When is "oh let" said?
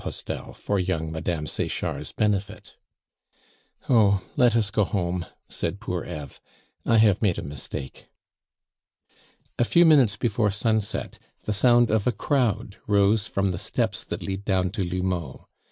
3.87-4.55